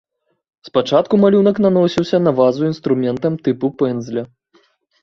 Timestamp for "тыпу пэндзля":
3.47-4.31